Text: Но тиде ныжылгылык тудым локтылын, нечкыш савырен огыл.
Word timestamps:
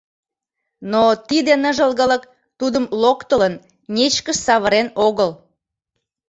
Но 0.91 1.03
тиде 1.27 1.53
ныжылгылык 1.63 2.23
тудым 2.59 2.85
локтылын, 3.01 3.53
нечкыш 3.95 4.37
савырен 4.45 4.87
огыл. 5.07 5.31